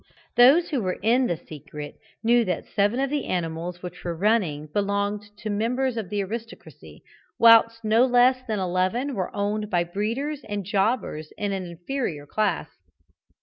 Those 0.35 0.69
who 0.69 0.81
were 0.81 0.97
in 1.03 1.27
the 1.27 1.37
secret 1.37 1.93
knew 2.23 2.43
that 2.45 2.65
seven 2.65 2.99
of 2.99 3.11
the 3.11 3.25
animals 3.27 3.83
which 3.83 4.03
were 4.03 4.15
running 4.17 4.65
belonged 4.73 5.29
to 5.37 5.51
members 5.51 5.95
of 5.95 6.09
the 6.09 6.21
aristocracy, 6.23 7.03
whilst 7.37 7.83
no 7.83 8.03
less 8.07 8.41
than 8.47 8.57
eleven 8.57 9.13
were 9.13 9.29
owned 9.35 9.69
by 9.69 9.83
breeders 9.83 10.41
and 10.49 10.65
jobbers 10.65 11.27
of 11.37 11.51
an 11.51 11.53
inferior 11.53 12.25
class. 12.25 12.67